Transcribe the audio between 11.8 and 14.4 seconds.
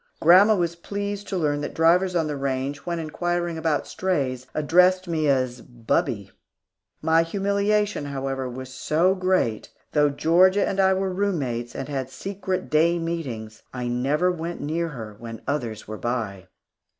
had secret day meetings, I never